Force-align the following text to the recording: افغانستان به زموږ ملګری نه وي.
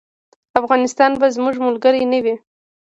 افغانستان 0.59 1.11
به 1.19 1.27
زموږ 1.35 1.55
ملګری 1.65 2.03
نه 2.11 2.19
وي. 2.23 2.35